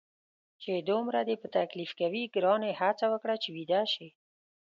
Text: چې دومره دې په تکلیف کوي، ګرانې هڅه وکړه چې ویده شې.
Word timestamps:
چې 0.61 0.73
دومره 0.89 1.19
دې 1.27 1.35
په 1.41 1.47
تکلیف 1.57 1.91
کوي، 1.99 2.23
ګرانې 2.35 2.71
هڅه 2.81 3.05
وکړه 3.13 3.35
چې 3.43 3.49
ویده 3.55 3.81
شې. 3.93 4.07